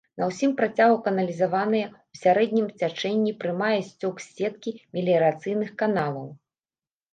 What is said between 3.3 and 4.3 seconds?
прымае сцёк